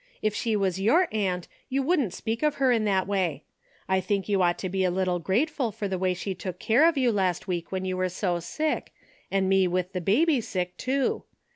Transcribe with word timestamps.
If 0.23 0.33
she 0.33 0.55
was 0.55 0.81
your 0.81 1.07
aunt, 1.11 1.47
you 1.69 1.83
wouldn't 1.83 2.11
speak 2.15 2.41
of 2.41 2.55
her 2.55 2.71
in 2.71 2.85
that 2.85 3.05
way. 3.05 3.43
I 3.87 4.01
think 4.01 4.27
you 4.27 4.41
ought 4.41 4.57
to 4.57 4.67
be 4.67 4.83
a 4.83 4.89
little 4.89 5.19
grateful 5.19 5.71
for 5.71 5.87
the 5.87 5.99
way 5.99 6.15
she 6.15 6.33
took 6.33 6.57
care 6.57 6.89
of 6.89 6.97
you 6.97 7.11
last 7.11 7.47
week 7.47 7.71
when 7.71 7.85
you 7.85 7.95
were 7.97 8.09
so 8.09 8.39
sick, 8.39 8.93
and 9.29 9.47
me 9.47 9.67
with 9.67 9.93
the 9.93 10.01
baby 10.01 10.41
sick, 10.41 10.75
too. 10.77 11.25